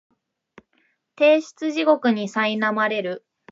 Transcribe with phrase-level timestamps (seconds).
[1.15, 3.23] 提出地獄にさいなまれる